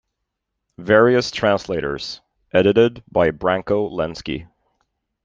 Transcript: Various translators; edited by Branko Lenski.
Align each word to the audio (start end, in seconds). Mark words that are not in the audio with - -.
Various 0.79 1.29
translators; 1.29 2.21
edited 2.51 3.03
by 3.11 3.29
Branko 3.29 3.87
Lenski. 3.91 4.47